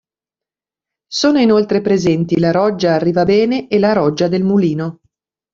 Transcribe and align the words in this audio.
Sono 1.05 1.37
inoltre 1.37 1.79
presenti 1.81 2.39
la 2.39 2.49
roggia 2.49 2.95
Arrivabene 2.95 3.67
e 3.67 3.77
la 3.77 3.93
roggia 3.93 4.27
del 4.27 4.41
Mulino. 4.43 5.01